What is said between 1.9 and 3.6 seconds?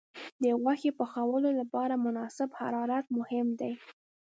مناسب حرارت مهم